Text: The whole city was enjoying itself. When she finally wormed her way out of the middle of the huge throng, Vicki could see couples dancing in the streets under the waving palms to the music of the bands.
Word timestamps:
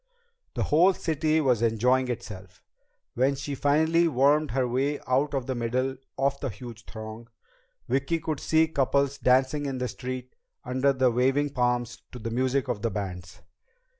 The 0.55 0.63
whole 0.63 0.95
city 0.95 1.39
was 1.41 1.61
enjoying 1.61 2.07
itself. 2.07 2.63
When 3.13 3.35
she 3.35 3.53
finally 3.53 4.07
wormed 4.07 4.49
her 4.49 4.67
way 4.67 4.99
out 5.05 5.35
of 5.35 5.45
the 5.45 5.53
middle 5.53 5.97
of 6.17 6.39
the 6.39 6.49
huge 6.49 6.85
throng, 6.85 7.27
Vicki 7.87 8.17
could 8.19 8.39
see 8.39 8.67
couples 8.67 9.19
dancing 9.19 9.67
in 9.67 9.77
the 9.77 9.87
streets 9.87 10.35
under 10.63 10.91
the 10.91 11.11
waving 11.11 11.51
palms 11.51 12.01
to 12.13 12.17
the 12.17 12.31
music 12.31 12.67
of 12.67 12.81
the 12.81 12.89
bands. 12.89 13.43